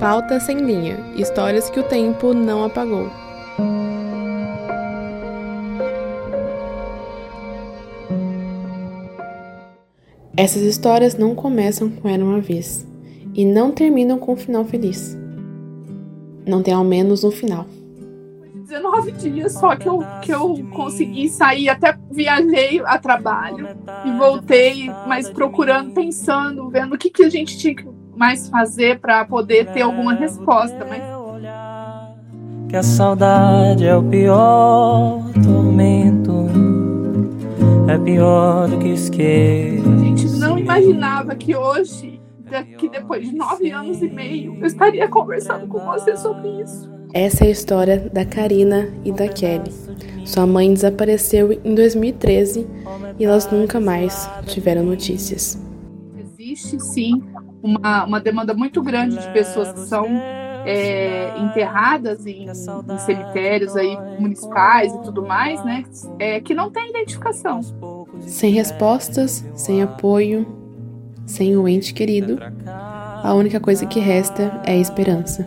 Pauta 0.00 0.40
sem 0.40 0.56
linha. 0.56 0.96
Histórias 1.14 1.68
que 1.68 1.78
o 1.78 1.82
tempo 1.82 2.32
não 2.32 2.64
apagou. 2.64 3.10
Essas 10.34 10.62
histórias 10.62 11.18
não 11.18 11.34
começam 11.34 11.90
com 11.90 12.08
Era 12.08 12.24
uma 12.24 12.40
vez 12.40 12.86
e 13.34 13.44
não 13.44 13.72
terminam 13.72 14.18
com 14.18 14.32
um 14.32 14.36
final 14.36 14.64
feliz. 14.64 15.18
Não 16.46 16.62
tem 16.62 16.72
ao 16.72 16.82
menos 16.82 17.22
um 17.22 17.30
final. 17.30 17.66
19 18.54 19.12
dias 19.12 19.52
só 19.52 19.76
que 19.76 19.86
eu, 19.86 19.98
que 20.22 20.32
eu 20.32 20.54
consegui 20.72 21.28
sair, 21.28 21.68
até 21.68 21.98
viajei 22.10 22.80
a 22.86 22.98
trabalho 22.98 23.68
e 24.06 24.12
voltei, 24.16 24.88
mas 25.06 25.28
procurando, 25.28 25.92
pensando, 25.92 26.70
vendo 26.70 26.94
o 26.94 26.98
que, 26.98 27.10
que 27.10 27.24
a 27.24 27.28
gente 27.28 27.58
tinha 27.58 27.74
que 27.74 27.99
mais 28.20 28.50
fazer 28.50 29.00
para 29.00 29.24
poder 29.24 29.72
ter 29.72 29.80
alguma 29.80 30.12
resposta. 30.12 30.84
Mas... 30.86 31.02
Que 32.68 32.76
a 32.76 32.82
saudade 32.82 33.86
é 33.86 33.96
o 33.96 34.02
pior 34.02 35.22
tormento, 35.42 36.46
é 37.88 37.96
pior 37.96 38.68
do 38.68 38.78
que 38.78 38.88
esquecer. 38.88 39.82
A 39.82 40.04
gente 40.04 40.26
não 40.38 40.58
imaginava 40.58 41.34
que 41.34 41.56
hoje, 41.56 42.20
que 42.76 42.90
depois 42.90 43.26
de 43.26 43.34
nove 43.34 43.70
anos 43.70 44.02
e 44.02 44.10
meio, 44.10 44.54
eu 44.60 44.66
estaria 44.66 45.08
conversando 45.08 45.66
com 45.66 45.80
você 45.80 46.14
sobre 46.14 46.60
isso. 46.60 46.90
Essa 47.14 47.44
é 47.44 47.48
a 47.48 47.50
história 47.50 48.10
da 48.12 48.26
Karina 48.26 48.92
e 49.02 49.10
da 49.10 49.28
Kelly. 49.28 49.72
Sua 50.26 50.46
mãe 50.46 50.72
desapareceu 50.72 51.58
em 51.64 51.74
2013 51.74 52.66
e 53.18 53.24
elas 53.24 53.50
nunca 53.50 53.80
mais 53.80 54.30
tiveram 54.46 54.84
notícias. 54.84 55.69
Existe 56.40 56.80
sim 56.80 57.22
uma, 57.62 58.06
uma 58.06 58.18
demanda 58.18 58.54
muito 58.54 58.80
grande 58.80 59.18
de 59.18 59.30
pessoas 59.30 59.70
que 59.74 59.80
são 59.80 60.06
é, 60.64 61.38
enterradas 61.38 62.24
em, 62.24 62.48
em, 62.48 62.98
cemitérios 62.98 63.76
aí 63.76 63.94
municipais 64.18 64.90
e 64.90 65.02
tudo 65.02 65.22
mais, 65.22 65.62
né? 65.62 65.84
É, 66.18 66.40
que 66.40 66.54
não 66.54 66.70
tem 66.70 66.88
identificação. 66.88 67.60
Sem 68.20 68.52
respostas, 68.52 69.44
sem 69.54 69.82
apoio, 69.82 70.46
sem 71.26 71.58
o 71.58 71.68
ente 71.68 71.92
querido, 71.92 72.38
a 73.22 73.34
única 73.34 73.60
coisa 73.60 73.84
que 73.84 74.00
resta 74.00 74.62
é 74.64 74.72
a 74.72 74.78
esperança 74.78 75.46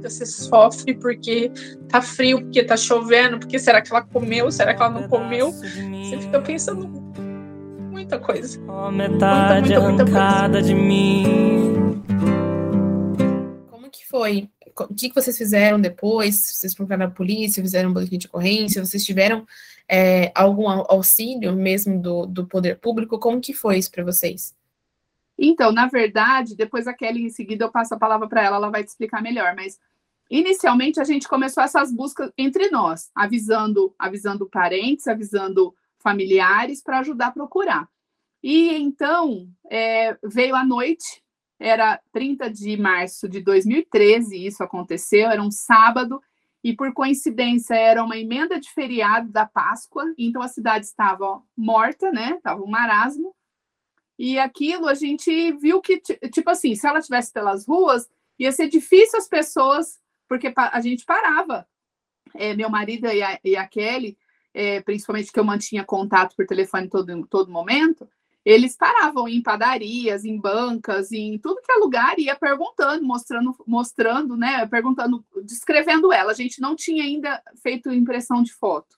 você 0.00 0.24
sofre 0.24 0.94
porque 0.94 1.50
tá 1.88 2.00
frio, 2.00 2.40
porque 2.40 2.62
tá 2.62 2.76
chovendo, 2.76 3.38
porque 3.38 3.58
será 3.58 3.82
que 3.82 3.90
ela 3.90 4.02
comeu, 4.02 4.50
será 4.50 4.74
que 4.74 4.80
ela 4.80 4.90
não 4.90 5.08
comeu? 5.08 5.52
Você 5.52 6.18
fica 6.18 6.40
pensando 6.40 7.07
muita 8.08 8.18
coisa. 8.18 8.58
metade 8.90 9.68
muita, 9.68 9.80
muita, 9.80 10.04
muita 10.04 10.20
arrancada 10.20 10.62
de 10.62 10.74
mim. 10.74 12.02
Como 13.70 13.90
que 13.90 14.06
foi? 14.06 14.48
O 14.80 14.94
que, 14.94 15.10
que 15.10 15.14
vocês 15.14 15.36
fizeram 15.36 15.78
depois? 15.78 16.36
Vocês 16.36 16.74
procuraram 16.74 17.06
a 17.06 17.10
polícia, 17.10 17.62
fizeram 17.62 17.90
um 17.90 17.92
boletim 17.92 18.16
de 18.16 18.26
ocorrência? 18.26 18.82
Vocês 18.82 19.04
tiveram 19.04 19.46
é, 19.86 20.32
algum 20.34 20.68
auxílio 20.68 21.54
mesmo 21.54 22.00
do, 22.00 22.24
do 22.24 22.46
poder 22.46 22.78
público? 22.78 23.18
Como 23.18 23.40
que 23.40 23.52
foi 23.52 23.76
isso 23.76 23.90
para 23.90 24.04
vocês? 24.04 24.56
Então, 25.38 25.70
na 25.70 25.86
verdade, 25.86 26.56
depois 26.56 26.86
a 26.86 26.94
Kelly, 26.94 27.24
em 27.24 27.30
seguida, 27.30 27.66
eu 27.66 27.70
passo 27.70 27.94
a 27.94 27.98
palavra 27.98 28.26
para 28.26 28.42
ela, 28.42 28.56
ela 28.56 28.70
vai 28.70 28.82
te 28.82 28.88
explicar 28.88 29.22
melhor, 29.22 29.54
mas 29.54 29.78
inicialmente 30.30 30.98
a 30.98 31.04
gente 31.04 31.28
começou 31.28 31.62
essas 31.62 31.92
buscas 31.92 32.30
entre 32.38 32.70
nós, 32.70 33.10
avisando, 33.14 33.94
avisando 33.98 34.48
parentes, 34.48 35.06
avisando 35.06 35.74
familiares 35.98 36.82
para 36.82 37.00
ajudar 37.00 37.28
a 37.28 37.32
procurar. 37.32 37.88
E 38.42 38.74
então 38.74 39.48
é, 39.70 40.16
veio 40.22 40.54
a 40.54 40.64
noite, 40.64 41.22
era 41.58 42.00
30 42.12 42.50
de 42.50 42.76
março 42.76 43.28
de 43.28 43.40
2013, 43.40 44.46
isso 44.46 44.62
aconteceu, 44.62 45.28
era 45.28 45.42
um 45.42 45.50
sábado, 45.50 46.22
e 46.62 46.74
por 46.74 46.92
coincidência 46.92 47.74
era 47.74 48.02
uma 48.02 48.16
emenda 48.16 48.60
de 48.60 48.70
feriado 48.70 49.30
da 49.30 49.46
Páscoa, 49.46 50.04
então 50.16 50.42
a 50.42 50.48
cidade 50.48 50.86
estava 50.86 51.42
morta, 51.56 52.10
né? 52.10 52.34
Estava 52.36 52.62
um 52.62 52.66
marasmo. 52.66 53.34
E 54.18 54.38
aquilo 54.38 54.88
a 54.88 54.94
gente 54.94 55.52
viu 55.52 55.80
que, 55.80 56.00
tipo 56.00 56.50
assim, 56.50 56.74
se 56.74 56.86
ela 56.86 56.98
estivesse 56.98 57.32
pelas 57.32 57.66
ruas, 57.66 58.08
ia 58.38 58.50
ser 58.50 58.68
difícil 58.68 59.18
as 59.18 59.28
pessoas 59.28 59.98
porque 60.28 60.52
a 60.54 60.80
gente 60.80 61.04
parava. 61.04 61.66
É, 62.34 62.54
meu 62.54 62.68
marido 62.68 63.06
e 63.06 63.22
a, 63.22 63.40
e 63.42 63.56
a 63.56 63.66
Kelly, 63.66 64.18
é, 64.52 64.80
principalmente 64.82 65.32
que 65.32 65.40
eu 65.40 65.44
mantinha 65.44 65.84
contato 65.84 66.36
por 66.36 66.46
telefone 66.46 66.88
todo, 66.88 67.26
todo 67.26 67.50
momento, 67.50 68.08
eles 68.48 68.74
paravam 68.74 69.28
em 69.28 69.42
padarias, 69.42 70.24
em 70.24 70.40
bancas, 70.40 71.12
em 71.12 71.38
tudo 71.38 71.60
que 71.60 71.70
é 71.70 71.74
lugar, 71.74 72.18
e 72.18 72.24
ia 72.24 72.34
perguntando, 72.34 73.04
mostrando, 73.04 73.54
mostrando, 73.66 74.38
né? 74.38 74.66
Perguntando, 74.66 75.22
descrevendo 75.44 76.10
ela. 76.10 76.32
A 76.32 76.34
gente 76.34 76.58
não 76.58 76.74
tinha 76.74 77.04
ainda 77.04 77.42
feito 77.62 77.92
impressão 77.92 78.42
de 78.42 78.54
foto, 78.54 78.96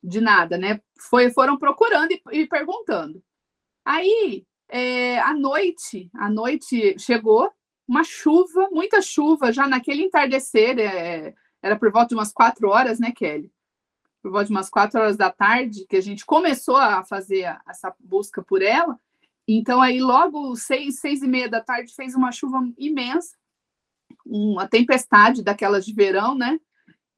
de 0.00 0.20
nada, 0.20 0.56
né? 0.56 0.80
Foi, 0.96 1.28
foram 1.32 1.58
procurando 1.58 2.12
e, 2.12 2.22
e 2.30 2.46
perguntando. 2.46 3.20
Aí, 3.84 4.46
é, 4.68 5.18
à 5.18 5.34
noite, 5.34 6.08
a 6.14 6.30
noite 6.30 6.96
chegou, 7.00 7.50
uma 7.88 8.04
chuva, 8.04 8.68
muita 8.70 9.02
chuva, 9.02 9.52
já 9.52 9.66
naquele 9.66 10.04
entardecer, 10.04 10.78
é, 10.78 11.34
era 11.60 11.76
por 11.76 11.90
volta 11.90 12.10
de 12.10 12.14
umas 12.14 12.32
quatro 12.32 12.68
horas, 12.68 13.00
né, 13.00 13.10
Kelly? 13.10 13.50
Por 14.22 14.30
volta 14.30 14.46
de 14.46 14.52
umas 14.52 14.70
quatro 14.70 15.00
horas 15.00 15.16
da 15.16 15.30
tarde, 15.30 15.84
que 15.88 15.96
a 15.96 16.00
gente 16.00 16.24
começou 16.24 16.76
a 16.76 17.04
fazer 17.04 17.58
essa 17.68 17.94
busca 17.98 18.42
por 18.42 18.62
ela. 18.62 18.98
Então, 19.46 19.82
aí, 19.82 20.00
logo 20.00 20.54
seis, 20.54 21.00
seis 21.00 21.22
e 21.22 21.28
meia 21.28 21.48
da 21.48 21.60
tarde, 21.60 21.92
fez 21.94 22.14
uma 22.14 22.30
chuva 22.30 22.62
imensa, 22.78 23.36
uma 24.24 24.68
tempestade 24.68 25.42
daquelas 25.42 25.84
de 25.84 25.92
verão, 25.92 26.34
né? 26.36 26.60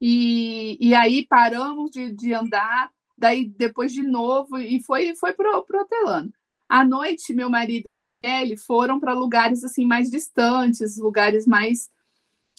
E, 0.01 0.77
e 0.81 0.93
aí 0.95 1.25
paramos 1.27 1.91
de, 1.91 2.11
de 2.11 2.33
andar, 2.33 2.91
daí 3.17 3.45
depois 3.45 3.93
de 3.93 4.01
novo, 4.01 4.57
e 4.57 4.81
foi, 4.83 5.15
foi 5.15 5.33
pro, 5.33 5.63
protelando. 5.63 6.33
À 6.67 6.83
noite, 6.83 7.33
meu 7.33 7.49
marido 7.49 7.87
Kelly 8.21 8.57
foram 8.57 8.99
para 8.99 9.13
lugares 9.13 9.63
assim 9.63 9.85
mais 9.85 10.09
distantes, 10.09 10.97
lugares 10.97 11.45
mais 11.45 11.89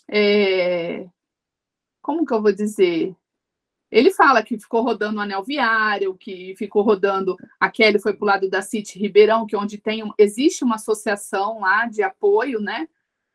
é... 0.09 1.09
como 2.01 2.25
que 2.25 2.33
eu 2.33 2.41
vou 2.41 2.53
dizer? 2.53 3.15
Ele 3.97 4.11
fala 4.11 4.43
que 4.43 4.59
ficou 4.59 4.83
rodando 4.83 5.17
o 5.17 5.23
anel 5.23 5.43
viário, 5.43 6.15
que 6.15 6.55
ficou 6.59 6.83
rodando. 6.83 7.35
A 7.59 7.71
Kelly 7.71 7.99
foi 7.99 8.13
para 8.13 8.25
o 8.25 8.27
lado 8.27 8.51
da 8.51 8.61
City 8.61 8.99
Ribeirão, 8.99 9.47
que 9.47 9.57
é 9.57 9.59
onde 9.59 9.79
tem 9.79 10.03
existe 10.19 10.63
uma 10.63 10.75
associação 10.75 11.61
lá 11.61 11.87
de 11.87 12.03
apoio, 12.03 12.61
né, 12.61 12.87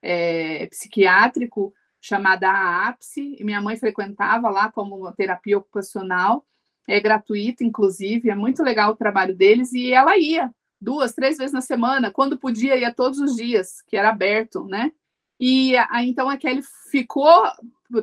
é, 0.04 0.68
psiquiátrico 0.68 1.74
chamada 2.00 2.48
AAPSE, 2.48 3.38
e 3.40 3.44
minha 3.44 3.60
mãe 3.60 3.76
frequentava 3.76 4.52
lá 4.52 4.72
como 4.72 5.12
terapia 5.14 5.58
ocupacional, 5.58 6.46
é 6.88 7.00
gratuito, 7.00 7.64
inclusive, 7.64 8.30
é 8.30 8.36
muito 8.36 8.62
legal 8.62 8.92
o 8.92 8.96
trabalho 8.96 9.36
deles, 9.36 9.74
e 9.74 9.92
ela 9.92 10.16
ia 10.16 10.54
duas, 10.80 11.14
três 11.14 11.40
vezes 11.40 11.54
na 11.54 11.62
semana, 11.62 12.12
quando 12.12 12.38
podia, 12.38 12.78
ia 12.78 12.94
todos 12.94 13.18
os 13.18 13.36
dias, 13.36 13.82
que 13.88 13.98
era 13.98 14.10
aberto, 14.10 14.66
né? 14.66 14.92
E 15.40 15.76
a, 15.76 16.04
então 16.04 16.30
a 16.30 16.38
Kelly 16.38 16.62
ficou 16.92 17.52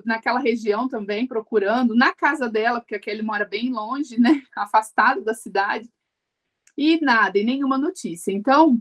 naquela 0.04 0.38
região 0.38 0.88
também, 0.88 1.26
procurando, 1.26 1.94
na 1.94 2.12
casa 2.12 2.48
dela, 2.48 2.80
porque 2.80 2.94
a 2.94 2.98
Kelly 2.98 3.22
mora 3.22 3.44
bem 3.44 3.70
longe, 3.70 4.20
né? 4.20 4.42
Afastado 4.56 5.22
da 5.22 5.34
cidade, 5.34 5.90
e 6.76 7.00
nada, 7.00 7.38
e 7.38 7.44
nenhuma 7.44 7.76
notícia. 7.76 8.32
Então, 8.32 8.80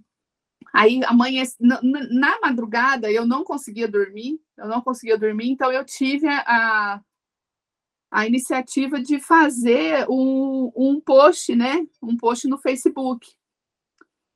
aí 0.73 1.01
amanhã, 1.05 1.43
na, 1.59 1.81
na 1.81 2.39
madrugada, 2.41 3.11
eu 3.11 3.25
não 3.25 3.43
conseguia 3.43 3.87
dormir, 3.87 4.39
eu 4.57 4.67
não 4.67 4.81
conseguia 4.81 5.17
dormir, 5.17 5.49
então 5.49 5.71
eu 5.71 5.83
tive 5.83 6.27
a, 6.27 7.01
a 8.11 8.27
iniciativa 8.27 9.01
de 9.01 9.19
fazer 9.19 10.05
um, 10.09 10.71
um 10.75 11.01
post, 11.01 11.55
né? 11.55 11.87
Um 12.01 12.15
post 12.15 12.47
no 12.47 12.57
Facebook 12.57 13.27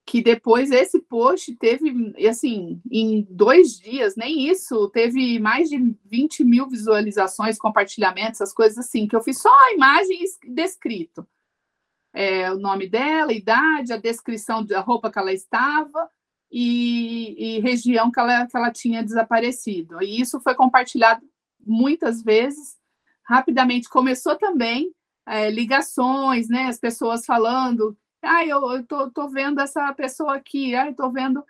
que 0.06 0.22
depois 0.22 0.72
esse 0.72 1.00
post 1.00 1.56
teve, 1.56 2.14
assim, 2.28 2.82
em 2.90 3.26
dois 3.30 3.80
dias, 3.80 4.16
nem 4.16 4.50
isso, 4.50 4.90
teve 4.90 5.40
mais 5.40 5.70
de 5.70 5.78
20 6.06 6.44
mil 6.44 6.68
visualizações, 6.68 7.58
compartilhamentos, 7.58 8.42
essas 8.42 8.54
coisas 8.54 8.78
assim, 8.80 9.08
que 9.08 9.16
eu 9.16 9.22
fiz 9.22 9.40
só 9.40 9.50
a 9.50 9.74
imagem 9.74 10.24
descrito. 10.48 11.26
É, 12.14 12.52
o 12.52 12.58
nome 12.58 12.90
dela, 12.90 13.32
a 13.32 13.36
idade, 13.36 13.94
a 13.94 13.98
descrição 13.98 14.66
da 14.66 14.82
roupa 14.82 15.10
que 15.10 15.18
ela 15.18 15.32
estava 15.32 16.10
e, 16.52 17.58
e 17.58 17.60
região 17.62 18.12
que 18.12 18.20
ela, 18.20 18.46
que 18.48 18.58
ela 18.58 18.72
tinha 18.72 19.04
desaparecido. 19.04 20.02
E 20.04 20.20
isso 20.20 20.42
foi 20.42 20.54
compartilhado 20.54 21.26
muitas 21.66 22.22
vezes. 22.22 22.76
Rapidamente 23.24 23.88
começou 23.88 24.36
também 24.36 24.94
é, 25.26 25.50
ligações, 25.50 26.50
né? 26.50 26.64
As 26.64 26.78
pessoas 26.78 27.26
falando 27.26 27.98
ah, 28.22 28.46
eu, 28.46 28.62
eu 28.72 28.86
tô, 28.86 29.10
tô 29.12 29.28
vendo 29.30 29.60
essa 29.60 29.94
pessoa 29.94 30.36
aqui, 30.36 30.76
ah, 30.76 30.94
eu 30.98 31.12
vendo 31.12 31.44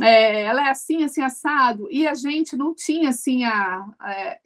é, 0.00 0.42
ela 0.42 0.66
é 0.66 0.70
assim, 0.70 1.04
assim, 1.04 1.22
assado, 1.22 1.88
e 1.90 2.06
a 2.06 2.14
gente 2.14 2.56
não 2.56 2.74
tinha, 2.74 3.10
assim, 3.10 3.44
a 3.44 3.86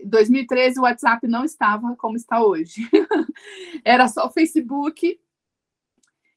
2013 0.04 0.78
o 0.78 0.82
WhatsApp 0.82 1.26
não 1.26 1.44
estava 1.44 1.96
como 1.96 2.16
está 2.16 2.42
hoje, 2.42 2.88
era 3.82 4.08
só 4.08 4.26
o 4.26 4.30
Facebook, 4.30 5.18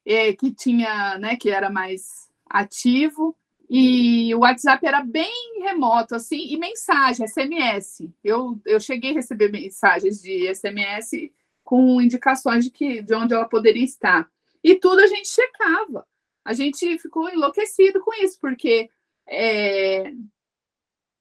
é, 0.06 0.34
que 0.34 0.52
tinha, 0.54 1.18
né, 1.18 1.36
que 1.36 1.50
era 1.50 1.70
mais 1.70 2.30
ativo, 2.50 3.36
E 3.74 4.36
o 4.36 4.40
WhatsApp 4.40 4.86
era 4.86 5.02
bem 5.02 5.62
remoto, 5.64 6.16
assim, 6.16 6.48
e 6.50 6.58
mensagem, 6.58 7.26
SMS. 7.26 8.10
Eu, 8.22 8.60
eu 8.66 8.82
cheguei 8.82 9.12
a 9.12 9.14
receber 9.14 9.50
mensagens 9.50 10.22
de 10.22 10.54
SMS 10.54 11.32
com 11.64 12.02
indicações 12.02 12.66
de, 12.66 12.72
que, 12.72 13.02
de 13.02 13.16
onde 13.16 13.34
ela 13.34 13.48
poderia 13.48 13.86
estar. 13.86 14.30
E 14.64 14.76
tudo 14.76 15.00
a 15.00 15.08
gente 15.08 15.28
checava. 15.28 16.08
A 16.44 16.54
gente 16.54 16.98
ficou 17.00 17.30
enlouquecido 17.30 18.02
com 18.02 18.14
isso, 18.24 18.38
porque 18.40 18.90
é 19.28 20.12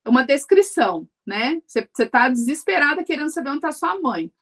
uma 0.06 0.25
descrição, 0.25 1.08
né? 1.26 1.62
Você 1.66 1.88
está 1.98 2.28
desesperada 2.28 3.04
querendo 3.04 3.31
saber 3.31 3.50
onde 3.50 3.58
está 3.58 3.72
sua 3.72 4.00
mãe. 4.00 4.32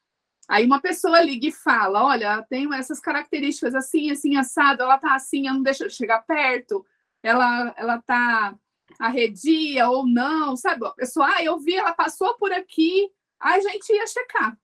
Aí 0.47 0.65
uma 0.65 0.81
pessoa 0.81 1.21
liga 1.21 1.47
e 1.47 1.51
fala: 1.51 2.03
Olha, 2.03 2.45
tenho 2.49 2.73
essas 2.73 2.99
características 2.99 3.75
assim, 3.75 4.09
assim, 4.09 4.35
assado, 4.35 4.81
ela 4.81 4.97
tá 4.97 5.15
assim, 5.15 5.47
eu 5.47 5.53
não 5.53 5.61
deixa 5.61 5.85
eu 5.85 5.89
chegar 5.89 6.23
perto, 6.23 6.83
ela, 7.21 7.73
ela 7.77 8.01
tá 8.01 8.55
arredia 8.97 9.87
ou 9.89 10.07
não, 10.07 10.55
sabe? 10.55 10.85
A 10.85 10.91
pessoa, 10.91 11.27
ah, 11.35 11.43
eu 11.43 11.59
vi, 11.59 11.75
ela 11.75 11.93
passou 11.93 12.35
por 12.37 12.51
aqui, 12.51 13.09
aí 13.39 13.59
a 13.59 13.61
gente 13.61 13.93
ia 13.93 14.07
checar. 14.07 14.57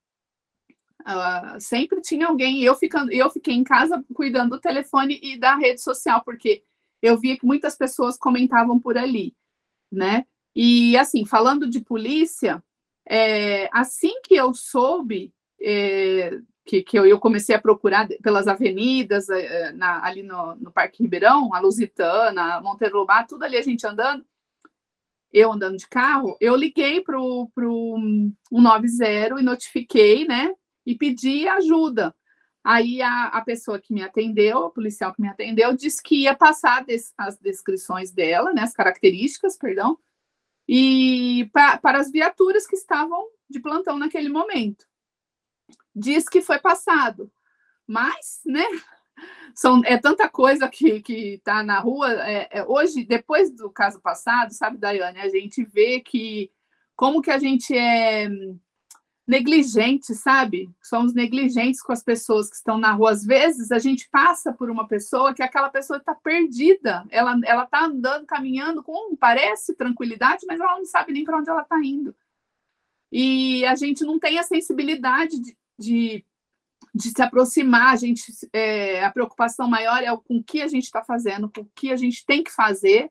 Sempre 1.60 2.00
tinha 2.00 2.26
alguém, 2.26 2.62
eu 2.62 2.74
ficando, 2.74 3.12
eu 3.12 3.30
fiquei 3.30 3.54
em 3.54 3.64
casa 3.64 4.04
cuidando 4.14 4.50
do 4.50 4.60
telefone 4.60 5.20
e 5.22 5.38
da 5.38 5.56
rede 5.56 5.80
social, 5.80 6.22
porque 6.24 6.62
eu 7.00 7.18
via 7.18 7.38
que 7.38 7.46
muitas 7.46 7.76
pessoas 7.76 8.18
comentavam 8.18 8.80
por 8.80 8.98
ali, 8.98 9.34
né? 9.90 10.24
E 10.54 10.96
assim, 10.96 11.24
falando 11.24 11.68
de 11.68 11.80
polícia, 11.80 12.62
é, 13.08 13.68
assim 13.72 14.20
que 14.22 14.34
eu 14.34 14.52
soube 14.54 15.32
é, 15.60 16.38
que, 16.64 16.82
que 16.82 16.98
eu, 16.98 17.06
eu, 17.06 17.18
comecei 17.18 17.54
a 17.54 17.60
procurar 17.60 18.08
pelas 18.22 18.48
avenidas, 18.48 19.28
é, 19.28 19.72
na, 19.72 20.04
ali 20.04 20.22
no, 20.22 20.56
no, 20.56 20.72
Parque 20.72 21.02
Ribeirão, 21.02 21.54
a 21.54 21.60
Lusitana, 21.60 22.60
Monteiro 22.60 22.98
Lobato, 22.98 23.34
tudo 23.34 23.44
ali 23.44 23.56
a 23.56 23.62
gente 23.62 23.86
andando, 23.86 24.26
eu 25.32 25.52
andando 25.52 25.76
de 25.76 25.86
carro, 25.86 26.36
eu 26.40 26.56
liguei 26.56 27.00
para 27.00 27.20
o 27.20 27.48
190 28.50 29.40
e 29.40 29.42
notifiquei, 29.42 30.26
né? 30.26 30.52
E 30.86 30.94
pedi 30.94 31.48
ajuda. 31.48 32.14
Aí 32.64 33.02
a, 33.02 33.26
a, 33.26 33.42
pessoa 33.42 33.78
que 33.78 33.92
me 33.92 34.02
atendeu, 34.02 34.58
o 34.58 34.70
policial 34.70 35.12
que 35.14 35.20
me 35.20 35.28
atendeu, 35.28 35.76
disse 35.76 36.02
que 36.02 36.22
ia 36.22 36.34
passar 36.34 36.84
des, 36.84 37.12
as 37.16 37.38
descrições 37.38 38.10
dela, 38.10 38.52
né, 38.52 38.62
as 38.62 38.72
características, 38.72 39.56
perdão, 39.56 39.98
e 40.68 41.48
pra, 41.52 41.78
para 41.78 42.00
as 42.00 42.10
viaturas 42.10 42.66
que 42.66 42.74
estavam 42.74 43.28
de 43.48 43.60
plantão 43.60 43.98
naquele 43.98 44.28
momento 44.28 44.84
diz 45.96 46.28
que 46.28 46.42
foi 46.42 46.58
passado. 46.58 47.32
Mas, 47.86 48.40
né? 48.44 48.64
São, 49.54 49.80
é 49.86 49.96
tanta 49.96 50.28
coisa 50.28 50.68
que 50.68 51.02
está 51.06 51.62
na 51.62 51.80
rua. 51.80 52.12
É, 52.28 52.58
é, 52.58 52.64
hoje, 52.64 53.04
depois 53.04 53.50
do 53.50 53.70
caso 53.70 53.98
passado, 54.00 54.52
sabe, 54.52 54.76
Daiane, 54.76 55.18
a 55.18 55.28
gente 55.30 55.64
vê 55.64 56.00
que 56.00 56.50
como 56.94 57.22
que 57.22 57.30
a 57.30 57.38
gente 57.38 57.76
é 57.76 58.28
negligente, 59.26 60.14
sabe? 60.14 60.70
Somos 60.80 61.12
negligentes 61.12 61.82
com 61.82 61.92
as 61.92 62.02
pessoas 62.02 62.48
que 62.48 62.56
estão 62.56 62.78
na 62.78 62.92
rua. 62.92 63.10
Às 63.10 63.24
vezes 63.24 63.72
a 63.72 63.78
gente 63.78 64.08
passa 64.08 64.52
por 64.52 64.70
uma 64.70 64.86
pessoa 64.86 65.34
que 65.34 65.42
aquela 65.42 65.68
pessoa 65.68 65.98
está 65.98 66.14
perdida. 66.14 67.04
Ela 67.10 67.38
ela 67.44 67.64
está 67.64 67.84
andando, 67.84 68.24
caminhando 68.24 68.82
com 68.82 69.16
parece 69.16 69.74
tranquilidade, 69.74 70.46
mas 70.46 70.60
ela 70.60 70.78
não 70.78 70.84
sabe 70.84 71.12
nem 71.12 71.24
para 71.24 71.38
onde 71.38 71.50
ela 71.50 71.62
está 71.62 71.78
indo. 71.82 72.14
E 73.10 73.64
a 73.66 73.74
gente 73.74 74.04
não 74.04 74.18
tem 74.18 74.38
a 74.38 74.44
sensibilidade 74.44 75.40
de, 75.40 75.56
de, 75.78 76.24
de 76.94 77.10
se 77.10 77.22
aproximar, 77.22 77.94
a 77.94 77.96
gente 77.96 78.22
é, 78.52 79.04
a 79.04 79.10
preocupação 79.10 79.68
maior 79.68 80.02
é 80.02 80.16
com 80.16 80.36
o 80.36 80.44
que 80.44 80.62
a 80.62 80.68
gente 80.68 80.84
está 80.84 81.02
fazendo, 81.02 81.50
com 81.50 81.62
o 81.62 81.70
que 81.74 81.90
a 81.90 81.96
gente 81.96 82.24
tem 82.24 82.44
que 82.44 82.50
fazer 82.50 83.10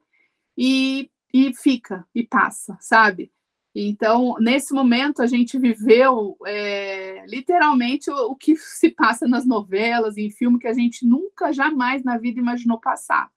e, 0.58 1.10
e 1.34 1.54
fica 1.54 2.08
e 2.16 2.26
passa, 2.26 2.78
sabe? 2.80 3.32
Então, 3.78 4.36
nesse 4.40 4.74
momento, 4.74 5.22
a 5.22 5.28
gente 5.28 5.60
viveu 5.60 6.38
é, 6.46 7.26
literalmente 7.28 8.10
o, 8.10 8.32
o, 8.32 8.36
que 8.36 8.56
se 8.56 8.90
passa 8.90 9.28
nas 9.28 9.46
novelas, 9.46 10.18
em 10.18 10.32
filme, 10.32 10.58
que 10.58 10.68
a 10.68 10.74
gente 10.74 11.06
nunca, 11.06 11.52
jamais 11.52 12.02
na 12.02 12.18
vida 12.18 12.40
imaginou 12.40 12.80
passar. 12.80 13.30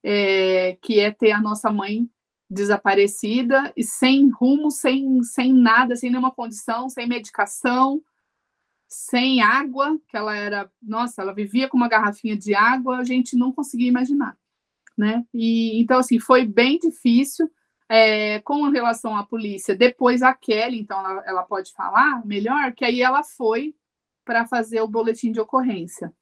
É, 0.00 0.78
que 0.80 1.00
é 1.00 1.10
ter 1.10 1.32
a 1.32 1.40
nossa 1.40 1.72
mãe 1.72 2.08
desaparecida 2.48 3.72
e 3.76 3.82
sem 3.82 4.30
rumo, 4.30 4.70
sem, 4.70 5.22
sem 5.24 5.52
nada, 5.52 5.96
sem 5.96 6.08
nenhuma 6.08 6.30
condição, 6.30 6.88
sem 6.88 7.06
medicação, 7.06 8.00
sem 8.88 9.42
água, 9.42 9.98
que 10.08 10.16
ela 10.16 10.36
era, 10.36 10.70
nossa, 10.80 11.20
ela 11.20 11.34
vivia 11.34 11.68
com 11.68 11.76
uma 11.76 11.88
garrafinha 11.88 12.36
de 12.36 12.54
água, 12.54 12.98
a 12.98 13.04
gente 13.04 13.36
não 13.36 13.52
conseguia 13.52 13.88
imaginar, 13.88 14.38
né? 14.96 15.26
E 15.34 15.78
então 15.80 15.98
assim 15.98 16.18
foi 16.18 16.46
bem 16.46 16.78
difícil. 16.78 17.50
É, 17.88 18.40
com 18.40 18.68
relação 18.68 19.16
à 19.16 19.24
polícia, 19.24 19.74
depois 19.74 20.20
a 20.22 20.34
Kelly, 20.34 20.78
então 20.78 20.98
ela, 20.98 21.24
ela 21.26 21.42
pode 21.42 21.72
falar 21.72 22.24
melhor, 22.26 22.72
que 22.74 22.84
aí 22.84 23.00
ela 23.00 23.24
foi 23.24 23.74
para 24.24 24.46
fazer 24.46 24.82
o 24.82 24.88
boletim 24.88 25.32
de 25.32 25.40
ocorrência. 25.40 26.12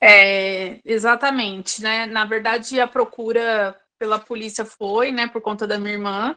É, 0.00 0.80
exatamente, 0.84 1.82
né? 1.82 2.06
Na 2.06 2.24
verdade, 2.24 2.80
a 2.80 2.86
procura 2.86 3.78
pela 3.98 4.18
polícia 4.18 4.64
foi, 4.64 5.10
né, 5.10 5.26
por 5.26 5.42
conta 5.42 5.66
da 5.66 5.78
minha 5.78 5.94
irmã, 5.94 6.36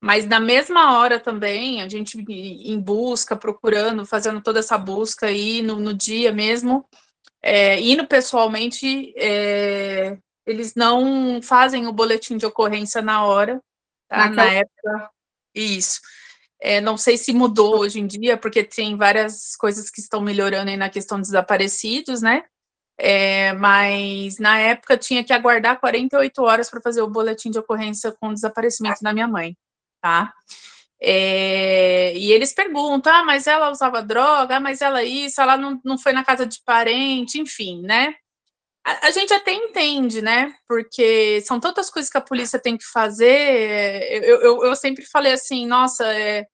mas 0.00 0.26
na 0.26 0.40
mesma 0.40 0.98
hora 0.98 1.20
também, 1.20 1.82
a 1.82 1.88
gente 1.88 2.18
em 2.28 2.80
busca, 2.80 3.36
procurando, 3.36 4.06
fazendo 4.06 4.40
toda 4.40 4.60
essa 4.60 4.78
busca 4.78 5.26
aí 5.26 5.60
no, 5.60 5.76
no 5.76 5.92
dia 5.92 6.32
mesmo, 6.32 6.88
é, 7.42 7.80
indo 7.80 8.06
pessoalmente, 8.06 9.12
é, 9.16 10.16
eles 10.50 10.74
não 10.74 11.40
fazem 11.42 11.86
o 11.86 11.92
boletim 11.92 12.36
de 12.36 12.46
ocorrência 12.46 13.00
na 13.00 13.24
hora, 13.24 13.60
tá? 14.08 14.28
Na 14.30 14.44
época, 14.44 15.10
isso. 15.54 16.00
É, 16.60 16.80
não 16.80 16.96
sei 16.96 17.16
se 17.16 17.32
mudou 17.32 17.78
hoje 17.78 18.00
em 18.00 18.06
dia, 18.06 18.36
porque 18.36 18.62
tem 18.62 18.96
várias 18.96 19.56
coisas 19.56 19.90
que 19.90 20.00
estão 20.00 20.20
melhorando 20.20 20.70
aí 20.70 20.76
na 20.76 20.90
questão 20.90 21.18
dos 21.18 21.28
desaparecidos, 21.28 22.20
né? 22.20 22.44
É, 22.98 23.54
mas 23.54 24.38
na 24.38 24.58
época 24.58 24.98
tinha 24.98 25.24
que 25.24 25.32
aguardar 25.32 25.80
48 25.80 26.42
horas 26.42 26.68
para 26.68 26.82
fazer 26.82 27.00
o 27.00 27.08
boletim 27.08 27.50
de 27.50 27.58
ocorrência 27.58 28.12
com 28.20 28.28
o 28.28 28.34
desaparecimento 28.34 29.02
da 29.02 29.14
minha 29.14 29.26
mãe 29.26 29.56
tá? 30.00 30.32
É, 31.02 32.16
e 32.16 32.32
eles 32.32 32.52
perguntam, 32.52 33.12
ah, 33.12 33.24
mas 33.24 33.46
ela 33.46 33.70
usava 33.70 34.02
droga, 34.02 34.56
ah, 34.56 34.60
mas 34.60 34.80
ela 34.82 35.02
isso, 35.02 35.40
ela 35.40 35.56
não, 35.56 35.80
não 35.84 35.96
foi 35.96 36.12
na 36.12 36.24
casa 36.24 36.44
de 36.44 36.60
parente, 36.64 37.40
enfim, 37.40 37.80
né? 37.82 38.14
A, 38.84 39.08
a, 39.08 39.10
gente 39.10 39.32
até 39.32 39.52
entende, 39.52 40.22
né? 40.22 40.54
Porque 40.66 41.40
são 41.42 41.60
tantas 41.60 41.90
coisas 41.90 42.10
que 42.10 42.18
a 42.18 42.22
polícia 42.22 42.58
tem 42.58 42.76
que 42.76 42.84
fazer. 42.84 44.24
Eu, 44.24 44.40
eu, 44.40 44.64
eu 44.64 44.76
sempre 44.76 45.04
falei 45.04 45.32
assim, 45.32 45.66
nossa, 45.66 46.04
é, 46.12 46.46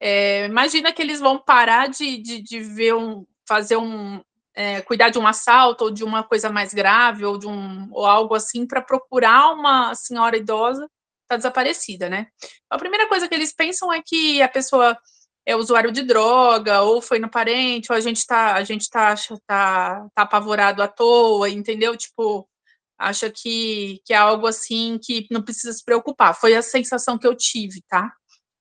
é, 0.00 0.46
imagina 0.46 0.92
que 0.92 1.00
eles 1.00 1.20
vão 1.20 1.38
parar 1.38 1.88
de, 1.88 2.18
de, 2.18 2.42
de 2.42 2.60
ver 2.60 2.94
um, 2.94 3.24
fazer 3.48 3.76
um, 3.76 4.22
é, 4.54 4.80
cuidar 4.82 5.10
de 5.10 5.18
um 5.18 5.26
assalto 5.26 5.84
ou 5.84 5.90
de 5.90 6.04
uma 6.04 6.22
coisa 6.22 6.50
mais 6.50 6.74
grave 6.74 7.24
ou 7.24 7.38
de 7.38 7.46
um 7.46 7.88
ou 7.92 8.04
algo 8.04 8.34
assim 8.34 8.66
para 8.66 8.82
procurar 8.82 9.52
uma 9.52 9.94
senhora 9.94 10.36
idosa 10.36 10.88
está 11.22 11.36
desaparecida, 11.36 12.08
né? 12.08 12.26
A 12.68 12.76
primeira 12.76 13.06
coisa 13.08 13.28
que 13.28 13.34
eles 13.34 13.54
pensam 13.54 13.92
é 13.92 14.02
que 14.04 14.42
a 14.42 14.48
pessoa 14.48 14.98
é 15.50 15.56
usuário 15.56 15.90
de 15.90 16.02
droga, 16.02 16.82
ou 16.82 17.02
foi 17.02 17.18
no 17.18 17.28
parente, 17.28 17.90
ou 17.90 17.98
a 17.98 18.00
gente 18.00 18.24
tá, 18.26 18.54
a 18.54 18.62
gente 18.62 18.88
tá, 18.88 19.14
tá, 19.46 20.06
tá 20.14 20.22
apavorado 20.22 20.82
à 20.82 20.88
toa, 20.88 21.50
entendeu? 21.50 21.96
Tipo, 21.96 22.48
acha 22.96 23.30
que, 23.30 24.00
que 24.04 24.12
é 24.12 24.16
algo 24.16 24.46
assim 24.46 24.98
que 25.02 25.26
não 25.30 25.42
precisa 25.42 25.72
se 25.72 25.84
preocupar. 25.84 26.38
Foi 26.38 26.54
a 26.54 26.62
sensação 26.62 27.18
que 27.18 27.26
eu 27.26 27.34
tive, 27.34 27.82
tá? 27.88 28.12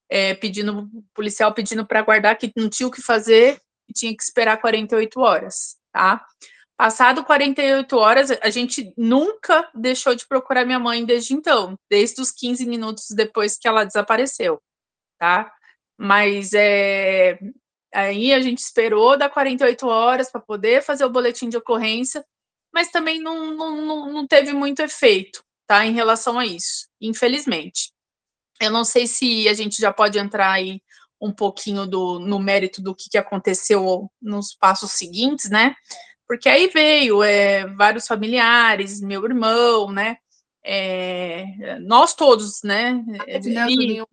É, 0.09 0.33
pedindo, 0.33 0.89
policial 1.13 1.53
pedindo 1.53 1.85
para 1.85 2.01
guardar 2.01 2.35
que 2.35 2.51
não 2.57 2.67
tinha 2.67 2.87
o 2.87 2.91
que 2.91 3.01
fazer 3.01 3.61
e 3.87 3.93
tinha 3.93 4.15
que 4.15 4.23
esperar 4.23 4.59
48 4.59 5.19
horas, 5.19 5.77
tá? 5.91 6.25
Passado 6.75 7.23
48 7.23 7.97
horas, 7.97 8.31
a 8.41 8.49
gente 8.49 8.91
nunca 8.97 9.69
deixou 9.75 10.15
de 10.15 10.25
procurar 10.27 10.65
minha 10.65 10.79
mãe 10.79 11.05
desde 11.05 11.33
então, 11.35 11.77
desde 11.89 12.19
os 12.21 12.31
15 12.31 12.65
minutos 12.65 13.07
depois 13.11 13.57
que 13.57 13.67
ela 13.67 13.83
desapareceu, 13.83 14.59
tá? 15.19 15.51
Mas 15.99 16.53
é, 16.53 17.37
aí 17.93 18.33
a 18.33 18.39
gente 18.39 18.59
esperou 18.59 19.17
dar 19.17 19.29
48 19.29 19.87
horas 19.87 20.31
para 20.31 20.39
poder 20.39 20.81
fazer 20.81 21.03
o 21.03 21.09
boletim 21.09 21.49
de 21.49 21.57
ocorrência, 21.57 22.23
mas 22.73 22.89
também 22.89 23.19
não, 23.19 23.53
não, 23.55 24.11
não 24.13 24.27
teve 24.27 24.53
muito 24.53 24.81
efeito, 24.81 25.43
tá? 25.67 25.85
Em 25.85 25.91
relação 25.91 26.39
a 26.39 26.45
isso, 26.45 26.87
infelizmente. 27.01 27.91
Eu 28.61 28.71
não 28.71 28.85
sei 28.85 29.07
se 29.07 29.47
a 29.49 29.53
gente 29.53 29.81
já 29.81 29.91
pode 29.91 30.17
entrar 30.17 30.51
aí 30.51 30.81
um 31.21 31.33
pouquinho 31.33 31.85
do, 31.85 32.19
no 32.19 32.39
mérito 32.39 32.81
do 32.81 32.95
que, 32.95 33.09
que 33.09 33.17
aconteceu 33.17 34.09
nos 34.21 34.55
passos 34.55 34.93
seguintes, 34.93 35.49
né? 35.49 35.75
porque 36.29 36.47
aí 36.47 36.67
veio 36.67 37.23
é, 37.23 37.65
vários 37.65 38.05
familiares, 38.05 39.01
meu 39.01 39.25
irmão, 39.25 39.91
né? 39.91 40.17
É, 40.63 41.79
nós 41.79 42.13
todos, 42.13 42.61
né? 42.63 43.03
E, 43.27 44.05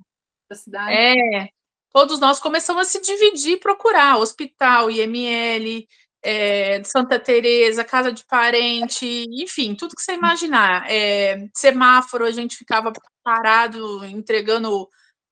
é, 0.90 1.48
todos 1.96 2.20
nós 2.20 2.38
começamos 2.38 2.82
a 2.82 2.90
se 2.90 3.00
dividir, 3.00 3.58
procurar 3.58 4.18
hospital, 4.18 4.90
IML, 4.90 5.88
é, 6.22 6.84
Santa 6.84 7.18
Teresa, 7.18 7.82
casa 7.86 8.12
de 8.12 8.22
parente, 8.26 9.06
enfim, 9.30 9.74
tudo 9.74 9.96
que 9.96 10.02
você 10.02 10.12
imaginar. 10.12 10.84
É, 10.90 11.48
semáforo, 11.54 12.26
a 12.26 12.30
gente 12.30 12.54
ficava 12.54 12.92
parado 13.24 14.04
entregando 14.04 14.90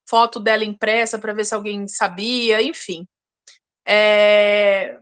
foto 0.09 0.41
dela 0.41 0.65
impressa 0.65 1.19
para 1.19 1.35
ver 1.35 1.45
se 1.45 1.55
alguém 1.55 1.87
sabia, 1.87 2.63
enfim. 2.63 3.07
É, 3.87 4.99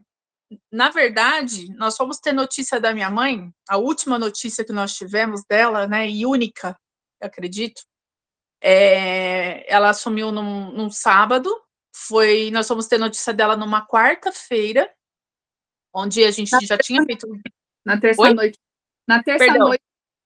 na 0.68 0.90
verdade, 0.90 1.72
nós 1.76 1.96
fomos 1.96 2.18
ter 2.18 2.32
notícia 2.32 2.80
da 2.80 2.92
minha 2.92 3.08
mãe, 3.08 3.52
a 3.68 3.76
última 3.76 4.18
notícia 4.18 4.64
que 4.64 4.72
nós 4.72 4.96
tivemos 4.96 5.44
dela, 5.48 5.86
né, 5.86 6.10
e 6.10 6.26
única, 6.26 6.76
acredito, 7.22 7.82
é, 8.62 9.70
ela 9.70 9.90
assumiu 9.90 10.30
num, 10.30 10.70
num, 10.70 10.90
sábado, 10.90 11.50
foi, 11.92 12.50
nós 12.52 12.68
fomos 12.68 12.86
ter 12.86 12.96
notícia 12.96 13.34
dela 13.34 13.56
numa 13.56 13.84
quarta-feira, 13.84 14.88
onde 15.92 16.22
a 16.24 16.30
gente 16.30 16.52
na 16.52 16.60
já 16.60 16.78
tinha 16.78 17.04
feito... 17.04 17.26
Na 17.84 18.00
terça-noite. 18.00 18.58
Na 19.06 19.22
terça-noite. 19.22 19.82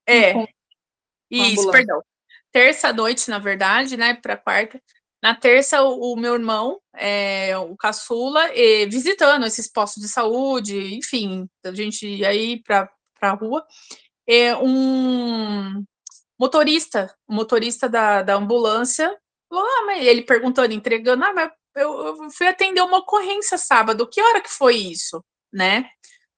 É, 0.07 0.35
isso, 1.31 1.71
perdão. 1.71 2.03
Terça-noite, 2.53 3.31
na 3.31 3.39
verdade, 3.39 3.97
né, 3.97 4.15
para 4.15 4.37
quarta, 4.37 4.81
na 5.23 5.35
terça, 5.35 5.83
o, 5.83 6.13
o 6.13 6.17
meu 6.17 6.35
irmão, 6.35 6.79
é, 6.95 7.57
o 7.57 7.75
caçula, 7.75 8.55
e, 8.55 8.87
visitando 8.87 9.47
esses 9.47 9.67
postos 9.67 10.03
de 10.03 10.09
saúde, 10.11 10.95
enfim, 10.95 11.49
a 11.65 11.73
gente 11.73 12.07
ia 12.07 12.29
aí 12.29 12.63
para 12.63 12.89
a 13.23 13.31
rua. 13.31 13.67
É, 14.27 14.55
um 14.57 15.83
motorista, 16.39 17.15
um 17.29 17.35
motorista 17.35 17.89
da, 17.89 18.23
da 18.23 18.35
ambulância, 18.35 19.09
falou, 19.49 19.65
ah, 19.65 19.85
mas 19.87 20.05
ele 20.07 20.23
perguntando, 20.23 20.75
entregando, 20.75 21.25
ah, 21.25 21.33
mas 21.33 21.51
eu, 21.77 22.07
eu, 22.07 22.31
fui 22.31 22.47
atender 22.47 22.81
uma 22.83 22.99
ocorrência 22.99 23.59
sábado, 23.59 24.09
que 24.09 24.21
hora 24.21 24.41
que 24.41 24.51
foi 24.51 24.77
isso, 24.77 25.23
né? 25.53 25.89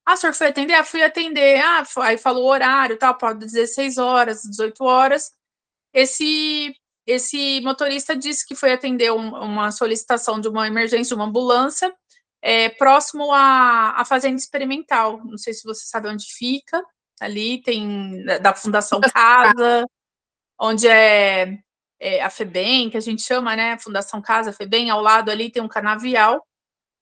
Ah, 0.06 0.14
o 0.14 0.16
senhor 0.16 0.34
foi 0.34 0.48
atender? 0.48 0.74
Ah, 0.74 0.84
fui 0.84 1.02
atender. 1.02 1.60
Ah, 1.60 1.84
aí 1.98 2.16
falou 2.16 2.44
o 2.44 2.48
horário, 2.48 2.98
tal, 2.98 3.16
pode 3.16 3.40
16 3.40 3.98
horas, 3.98 4.42
18 4.42 4.82
horas. 4.84 5.30
Esse 5.92 6.74
esse 7.06 7.62
motorista 7.62 8.14
disse 8.14 8.46
que 8.46 8.54
foi 8.54 8.70
atender 8.70 9.10
um, 9.10 9.34
uma 9.34 9.70
solicitação 9.70 10.38
de 10.38 10.46
uma 10.46 10.66
emergência, 10.66 11.08
de 11.08 11.14
uma 11.14 11.24
ambulância, 11.24 11.90
é, 12.42 12.68
próximo 12.68 13.32
à, 13.32 13.98
à 13.98 14.04
Fazenda 14.04 14.36
Experimental. 14.36 15.24
Não 15.24 15.38
sei 15.38 15.54
se 15.54 15.64
você 15.64 15.86
sabe 15.86 16.08
onde 16.08 16.26
fica. 16.36 16.82
Ali 17.20 17.62
tem 17.62 18.24
da 18.40 18.54
Fundação 18.54 19.00
Casa, 19.00 19.84
onde 20.60 20.86
é, 20.86 21.58
é 22.00 22.22
a 22.22 22.30
FEBEM, 22.30 22.90
que 22.90 22.96
a 22.96 23.00
gente 23.00 23.22
chama, 23.22 23.56
né? 23.56 23.78
Fundação 23.78 24.20
Casa, 24.22 24.52
FEBEM, 24.52 24.90
ao 24.90 25.00
lado 25.00 25.30
ali 25.30 25.50
tem 25.50 25.62
um 25.62 25.68
canavial. 25.68 26.44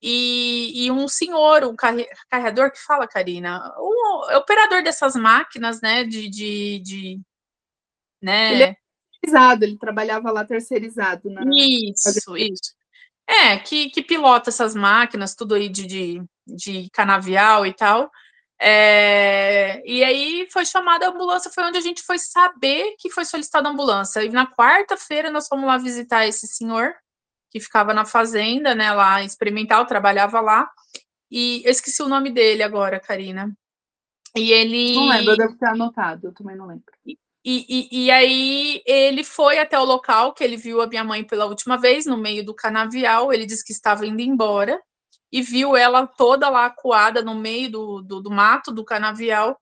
E, 0.02 0.84
e, 0.84 0.90
um 0.90 1.08
senhor, 1.08 1.64
um 1.64 1.74
carregador 1.74 2.70
que 2.70 2.78
fala, 2.78 3.08
Karina, 3.08 3.72
o 3.78 4.36
operador 4.36 4.82
dessas 4.82 5.16
máquinas, 5.16 5.80
né, 5.80 6.04
de, 6.04 6.28
de, 6.28 6.78
de 6.80 7.20
né? 8.22 8.52
Ele 8.52 8.62
é 8.62 8.76
terceirizado, 9.22 9.64
ele 9.64 9.78
trabalhava 9.78 10.30
lá 10.30 10.44
terceirizado. 10.44 11.30
Na... 11.30 11.42
Isso, 11.54 12.36
isso. 12.36 12.74
É, 13.26 13.56
que, 13.58 13.90
que 13.90 14.02
pilota 14.02 14.50
essas 14.50 14.74
máquinas, 14.74 15.34
tudo 15.34 15.54
aí 15.54 15.68
de, 15.68 15.86
de, 15.86 16.22
de 16.46 16.90
canavial 16.90 17.66
e 17.66 17.72
tal. 17.72 18.10
É, 18.58 19.82
e 19.84 20.02
aí 20.02 20.48
foi 20.50 20.64
chamada 20.64 21.06
a 21.06 21.10
ambulância, 21.10 21.50
foi 21.50 21.64
onde 21.64 21.76
a 21.76 21.82
gente 21.82 22.02
foi 22.02 22.18
saber 22.18 22.94
que 22.98 23.10
foi 23.10 23.24
solicitada 23.24 23.68
a 23.68 23.72
ambulância. 23.72 24.24
E 24.24 24.30
na 24.30 24.46
quarta-feira 24.46 25.30
nós 25.30 25.46
fomos 25.46 25.66
lá 25.66 25.76
visitar 25.76 26.26
esse 26.26 26.46
senhor, 26.46 26.94
que 27.50 27.60
ficava 27.60 27.92
na 27.92 28.04
fazenda, 28.04 28.74
né, 28.74 28.92
lá 28.92 29.22
experimental, 29.22 29.86
trabalhava 29.86 30.40
lá. 30.40 30.70
E 31.30 31.62
eu 31.64 31.70
esqueci 31.70 32.02
o 32.02 32.08
nome 32.08 32.30
dele 32.30 32.62
agora, 32.62 33.00
Karina. 33.00 33.52
E 34.34 34.52
ele. 34.52 34.94
Não 34.94 35.08
lembro, 35.08 35.32
eu 35.32 35.36
devo 35.36 35.56
ter 35.56 35.68
anotado, 35.68 36.28
eu 36.28 36.32
também 36.32 36.56
não 36.56 36.66
lembro. 36.66 36.84
E, 37.04 37.18
e, 37.48 38.06
e, 38.06 38.10
aí 38.10 38.82
ele 38.84 39.22
foi 39.22 39.58
até 39.58 39.78
o 39.78 39.84
local 39.84 40.34
que 40.34 40.42
ele 40.42 40.56
viu 40.56 40.82
a 40.82 40.86
minha 40.86 41.04
mãe 41.04 41.22
pela 41.22 41.46
última 41.46 41.78
vez, 41.78 42.04
no 42.04 42.16
meio 42.16 42.44
do 42.44 42.52
canavial. 42.52 43.32
Ele 43.32 43.46
disse 43.46 43.64
que 43.64 43.72
estava 43.72 44.04
indo 44.04 44.20
embora 44.20 44.82
e 45.32 45.42
viu 45.42 45.76
ela 45.76 46.06
toda 46.06 46.48
lá 46.48 46.66
acuada 46.66 47.22
no 47.22 47.34
meio 47.34 47.70
do, 47.70 48.02
do, 48.02 48.20
do 48.20 48.30
mato 48.30 48.72
do 48.72 48.84
canavial, 48.84 49.60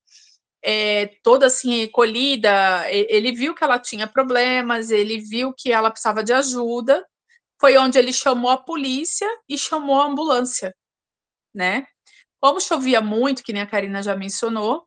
é, 0.63 1.07
toda 1.23 1.47
assim 1.47 1.81
recolhida. 1.81 2.85
Ele 2.91 3.33
viu 3.33 3.55
que 3.55 3.65
ela 3.65 3.79
tinha 3.79 4.07
problemas, 4.07 4.91
ele 4.91 5.19
viu 5.19 5.53
que 5.53 5.73
ela 5.73 5.91
precisava 5.91 6.23
de 6.23 6.33
ajuda. 6.33 7.05
Foi 7.61 7.77
onde 7.77 7.99
ele 7.99 8.13
chamou 8.13 8.51
a 8.51 8.57
polícia 8.57 9.29
e 9.49 9.57
chamou 9.57 10.01
a 10.01 10.07
ambulância, 10.07 10.75
né? 11.55 11.87
Como 12.41 12.61
chovia 12.61 13.01
muito, 13.01 13.43
que 13.43 13.53
nem 13.53 13.63
a 13.63 13.67
Karina 13.67 14.03
já 14.03 14.15
mencionou, 14.15 14.87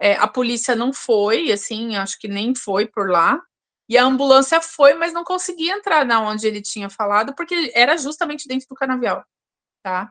é, 0.00 0.14
a 0.14 0.26
polícia 0.28 0.74
não 0.74 0.92
foi, 0.92 1.52
assim, 1.52 1.96
acho 1.96 2.18
que 2.18 2.28
nem 2.28 2.54
foi 2.54 2.86
por 2.86 3.10
lá. 3.10 3.40
E 3.88 3.98
a 3.98 4.04
ambulância 4.04 4.60
foi, 4.60 4.94
mas 4.94 5.12
não 5.12 5.24
conseguia 5.24 5.74
entrar 5.74 6.04
na 6.04 6.20
onde 6.20 6.46
ele 6.46 6.62
tinha 6.62 6.88
falado, 6.88 7.34
porque 7.34 7.72
era 7.74 7.96
justamente 7.96 8.48
dentro 8.48 8.66
do 8.68 8.74
canavial, 8.74 9.24
tá? 9.82 10.10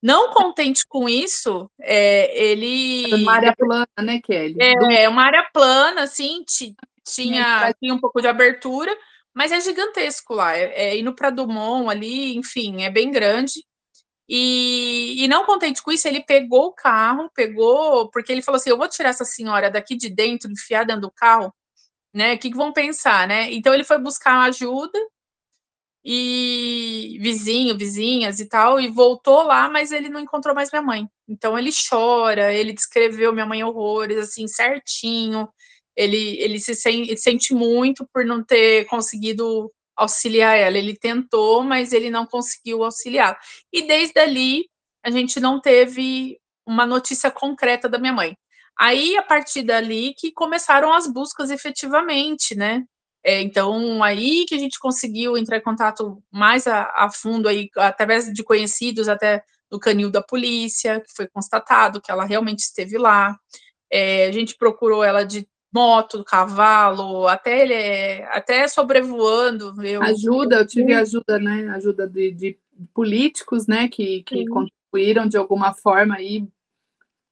Não 0.00 0.32
contente 0.32 0.86
com 0.86 1.08
isso, 1.08 1.68
é, 1.80 2.50
ele. 2.50 3.12
Uma 3.14 3.34
área 3.34 3.54
plana, 3.56 3.88
né, 4.00 4.20
Kelly? 4.22 4.56
É, 4.60 5.02
é 5.02 5.08
uma 5.08 5.24
área 5.24 5.48
plana, 5.52 6.02
assim, 6.02 6.44
tinha, 6.46 7.72
tinha 7.80 7.94
um 7.94 7.98
pouco 7.98 8.20
de 8.20 8.28
abertura, 8.28 8.96
mas 9.34 9.50
é 9.50 9.60
gigantesco 9.60 10.34
lá. 10.34 10.56
É, 10.56 10.90
é 10.90 10.98
indo 10.98 11.14
para 11.14 11.30
Dumont 11.30 11.90
ali, 11.90 12.36
enfim, 12.36 12.82
é 12.82 12.90
bem 12.90 13.10
grande. 13.10 13.64
E, 14.28 15.24
e, 15.24 15.26
não 15.26 15.46
contente 15.46 15.82
com 15.82 15.90
isso, 15.90 16.06
ele 16.06 16.22
pegou 16.22 16.66
o 16.66 16.72
carro, 16.72 17.30
pegou, 17.34 18.10
porque 18.10 18.30
ele 18.30 18.42
falou 18.42 18.56
assim: 18.58 18.70
eu 18.70 18.76
vou 18.76 18.88
tirar 18.88 19.08
essa 19.08 19.24
senhora 19.24 19.70
daqui 19.70 19.96
de 19.96 20.10
dentro, 20.10 20.52
enfiar 20.52 20.84
dentro 20.84 21.02
do 21.02 21.10
carro, 21.10 21.52
né? 22.14 22.34
O 22.34 22.38
que, 22.38 22.50
que 22.50 22.56
vão 22.56 22.72
pensar, 22.72 23.26
né? 23.26 23.50
Então 23.52 23.74
ele 23.74 23.84
foi 23.84 23.98
buscar 23.98 24.42
ajuda 24.42 24.98
e 26.04 27.18
vizinho, 27.20 27.76
vizinhas 27.76 28.40
e 28.40 28.46
tal, 28.46 28.80
e 28.80 28.88
voltou 28.88 29.42
lá, 29.42 29.68
mas 29.68 29.92
ele 29.92 30.08
não 30.08 30.20
encontrou 30.20 30.54
mais 30.54 30.70
minha 30.70 30.82
mãe. 30.82 31.08
Então 31.28 31.58
ele 31.58 31.70
chora, 31.72 32.52
ele 32.52 32.72
descreveu 32.72 33.32
minha 33.32 33.46
mãe 33.46 33.62
horrores, 33.62 34.18
assim, 34.18 34.46
certinho. 34.46 35.48
Ele, 35.96 36.38
ele 36.40 36.60
se 36.60 36.74
sente, 36.74 37.16
sente 37.16 37.54
muito 37.54 38.06
por 38.12 38.24
não 38.24 38.42
ter 38.42 38.86
conseguido 38.86 39.70
auxiliar 39.96 40.56
ela. 40.56 40.78
Ele 40.78 40.96
tentou, 40.96 41.62
mas 41.64 41.92
ele 41.92 42.10
não 42.10 42.26
conseguiu 42.26 42.84
auxiliar. 42.84 43.38
E 43.72 43.82
desde 43.82 44.18
ali, 44.20 44.66
a 45.04 45.10
gente 45.10 45.40
não 45.40 45.60
teve 45.60 46.38
uma 46.66 46.86
notícia 46.86 47.30
concreta 47.30 47.88
da 47.88 47.98
minha 47.98 48.12
mãe. 48.12 48.36
Aí, 48.78 49.16
a 49.16 49.22
partir 49.22 49.62
dali, 49.62 50.14
que 50.14 50.30
começaram 50.30 50.92
as 50.92 51.06
buscas 51.06 51.50
efetivamente, 51.50 52.54
né? 52.54 52.84
É, 53.24 53.40
então, 53.42 54.02
aí 54.02 54.44
que 54.46 54.54
a 54.54 54.58
gente 54.58 54.78
conseguiu 54.78 55.36
entrar 55.36 55.58
em 55.58 55.62
contato 55.62 56.22
mais 56.30 56.66
a, 56.66 56.84
a 56.94 57.10
fundo, 57.10 57.48
aí, 57.48 57.68
através 57.76 58.32
de 58.32 58.42
conhecidos, 58.42 59.08
até 59.08 59.42
do 59.70 59.78
canil 59.78 60.10
da 60.10 60.22
polícia, 60.22 61.00
que 61.00 61.12
foi 61.14 61.26
constatado 61.26 62.00
que 62.00 62.10
ela 62.10 62.24
realmente 62.24 62.60
esteve 62.60 62.96
lá. 62.96 63.36
É, 63.90 64.26
a 64.26 64.32
gente 64.32 64.56
procurou 64.56 65.02
ela 65.02 65.24
de 65.24 65.46
moto, 65.72 66.24
cavalo, 66.24 67.28
até 67.28 67.62
ele 67.62 67.74
é, 67.74 68.24
até 68.32 68.66
sobrevoando. 68.66 69.74
Eu, 69.84 70.02
ajuda, 70.02 70.56
eu 70.56 70.66
tive 70.66 70.94
ajuda, 70.94 71.38
né? 71.38 71.68
Ajuda 71.70 72.08
de, 72.08 72.30
de 72.32 72.58
políticos, 72.94 73.66
né? 73.66 73.88
Que, 73.88 74.22
que 74.22 74.46
contribuíram 74.46 75.28
de 75.28 75.36
alguma 75.36 75.74
forma 75.74 76.16
aí 76.16 76.48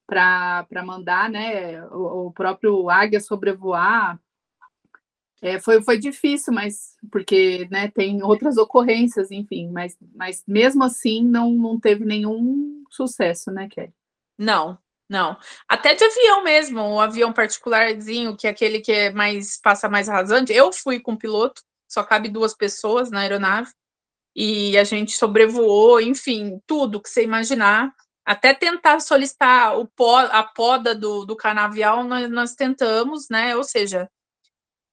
para 0.07 0.83
mandar, 0.85 1.29
né? 1.29 1.83
O, 1.87 2.27
o, 2.27 2.31
próprio 2.31 2.89
águia 2.89 3.19
sobrevoar. 3.19 4.19
É, 5.41 5.59
foi, 5.59 5.83
foi 5.83 5.99
difícil, 5.99 6.51
mas 6.51 6.95
porque 7.11 7.67
né, 7.69 7.89
tem 7.89 8.23
outras 8.23 8.57
ocorrências, 8.57 9.29
enfim, 9.29 9.69
mas, 9.71 9.95
mas 10.15 10.43
mesmo 10.47 10.83
assim 10.83 11.23
não, 11.23 11.51
não 11.51 11.79
teve 11.79 12.03
nenhum 12.03 12.83
sucesso, 12.89 13.51
né, 13.51 13.67
Kelly? 13.69 13.93
Não, 14.37 14.79
não. 15.09 15.37
Até 15.67 15.93
de 15.93 16.03
avião 16.03 16.43
mesmo, 16.43 16.81
o 16.81 16.95
um 16.95 16.99
avião 16.99 17.31
particularzinho, 17.31 18.35
que 18.35 18.47
é 18.47 18.49
aquele 18.49 18.79
que 18.81 18.91
é 18.91 19.11
mais 19.11 19.59
passa 19.61 19.87
mais 19.87 20.07
rasante. 20.07 20.51
Eu 20.51 20.73
fui 20.73 20.99
com 20.99 21.13
o 21.13 21.17
piloto, 21.17 21.61
só 21.87 22.03
cabe 22.03 22.29
duas 22.29 22.55
pessoas 22.55 23.11
na 23.11 23.21
aeronave, 23.21 23.71
e 24.35 24.77
a 24.77 24.83
gente 24.83 25.17
sobrevoou, 25.17 26.01
enfim, 26.01 26.61
tudo 26.67 27.01
que 27.01 27.09
você 27.09 27.23
imaginar. 27.23 27.93
Até 28.25 28.53
tentar 28.53 28.99
solicitar 28.99 29.79
o 29.79 29.87
pó, 29.87 30.19
a 30.19 30.43
poda 30.43 30.93
do, 30.93 31.25
do 31.25 31.35
canavial, 31.35 32.03
nós, 32.03 32.29
nós 32.29 32.55
tentamos, 32.55 33.29
né? 33.29 33.55
Ou 33.55 33.63
seja, 33.63 34.09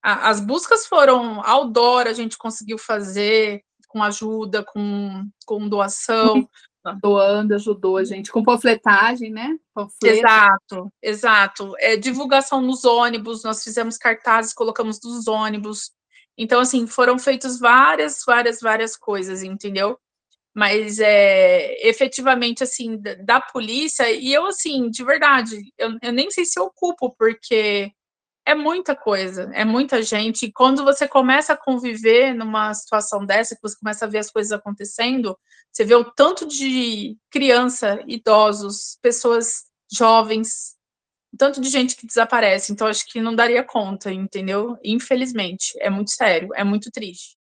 a, 0.04 0.28
as 0.28 0.38
buscas 0.38 0.86
foram 0.86 1.40
outdoor, 1.42 2.06
a 2.06 2.12
gente 2.12 2.36
conseguiu 2.36 2.76
fazer 2.76 3.62
com 3.88 4.02
ajuda, 4.02 4.62
com, 4.62 5.26
com 5.46 5.68
doação. 5.68 6.46
doando, 7.00 7.54
ajudou 7.54 7.96
a 7.96 8.04
gente 8.04 8.30
com 8.30 8.44
panfletagem, 8.44 9.30
né? 9.30 9.56
Panfleto. 9.72 10.18
Exato, 10.18 10.92
exato. 11.02 11.72
É, 11.78 11.96
divulgação 11.96 12.60
nos 12.60 12.84
ônibus, 12.84 13.42
nós 13.42 13.64
fizemos 13.64 13.96
cartazes, 13.96 14.52
colocamos 14.52 15.00
nos 15.02 15.26
ônibus. 15.26 15.92
Então, 16.36 16.60
assim, 16.60 16.86
foram 16.86 17.18
feitas 17.18 17.58
várias, 17.58 18.22
várias, 18.26 18.60
várias 18.60 18.98
coisas, 18.98 19.42
entendeu? 19.42 19.98
mas 20.54 21.00
é, 21.00 21.88
efetivamente, 21.88 22.62
assim, 22.62 22.96
da, 22.96 23.14
da, 23.14 23.40
polícia, 23.40 24.08
e 24.12 24.32
eu, 24.32 24.46
assim, 24.46 24.88
de 24.88 25.04
verdade, 25.04 25.60
eu, 25.76 25.98
eu 26.00 26.12
nem 26.12 26.30
sei 26.30 26.44
se 26.44 26.60
eu 26.60 26.70
culpo, 26.72 27.12
porque 27.18 27.90
é 28.46 28.54
muita 28.54 28.94
coisa, 28.94 29.50
é 29.54 29.64
muita 29.64 30.02
gente, 30.02 30.46
e 30.46 30.52
quando 30.52 30.84
você 30.84 31.08
começa 31.08 31.54
a 31.54 31.56
conviver 31.56 32.34
numa 32.34 32.74
situação 32.74 33.24
dessa, 33.24 33.54
que 33.54 33.62
você 33.62 33.76
começa 33.78 34.04
a 34.04 34.08
ver 34.08 34.18
as 34.18 34.30
coisas 34.30 34.52
acontecendo, 34.52 35.38
você 35.72 35.84
vê 35.84 35.94
o 35.94 36.04
tanto 36.04 36.46
de 36.46 37.16
criança, 37.30 38.02
idosos, 38.06 38.98
pessoas 39.00 39.64
jovens, 39.92 40.74
tanto 41.38 41.60
de 41.60 41.68
gente 41.68 41.96
que 41.96 42.06
desaparece, 42.06 42.72
então 42.72 42.86
acho 42.86 43.06
que 43.06 43.20
não 43.20 43.34
daria 43.34 43.64
conta, 43.64 44.12
entendeu? 44.12 44.76
Infelizmente, 44.84 45.72
é 45.80 45.90
muito 45.90 46.10
sério, 46.10 46.50
é 46.54 46.62
muito 46.62 46.90
triste. 46.90 47.36